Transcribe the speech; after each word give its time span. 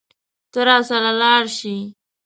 ته 0.51 0.59
راسره 0.67 1.11
لاړ 1.21 1.43
شې. 1.57 1.75